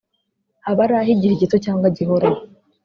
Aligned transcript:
haba 0.65 0.81
ari 0.85 0.93
ah’igihe 1.01 1.33
gito 1.41 1.57
cyangwa 1.65 1.87
gihoraho 1.97 2.39